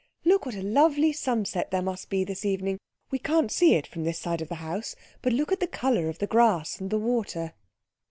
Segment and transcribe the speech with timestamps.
[0.25, 2.79] Look what a lovely sunset there must be this evening.
[3.11, 6.09] We can't see it from this side of the house, but look at the colour
[6.09, 7.53] of the grass and the water."